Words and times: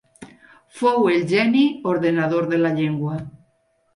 Fou 0.79 1.09
el 1.15 1.25
geni 1.33 1.61
ordenador 1.91 2.49
de 2.53 2.61
la 2.65 2.75
llengua. 2.79 3.21